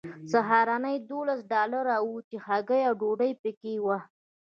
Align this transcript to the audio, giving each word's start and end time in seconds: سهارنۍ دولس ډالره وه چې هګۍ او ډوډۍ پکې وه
سهارنۍ 0.31 0.95
دولس 1.11 1.39
ډالره 1.51 1.95
وه 2.05 2.21
چې 2.29 2.37
هګۍ 2.45 2.81
او 2.89 2.93
ډوډۍ 3.01 3.31
پکې 3.41 3.73
وه 3.85 3.99